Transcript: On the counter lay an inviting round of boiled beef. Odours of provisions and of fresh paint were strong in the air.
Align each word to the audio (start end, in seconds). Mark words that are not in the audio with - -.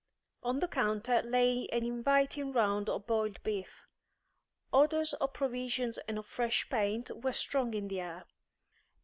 On 0.41 0.59
the 0.61 0.67
counter 0.67 1.21
lay 1.21 1.67
an 1.67 1.85
inviting 1.85 2.53
round 2.53 2.89
of 2.89 3.05
boiled 3.05 3.37
beef. 3.43 3.85
Odours 4.73 5.13
of 5.13 5.31
provisions 5.33 5.99
and 6.07 6.17
of 6.17 6.25
fresh 6.25 6.67
paint 6.71 7.11
were 7.23 7.33
strong 7.33 7.75
in 7.75 7.87
the 7.87 7.99
air. 7.99 8.25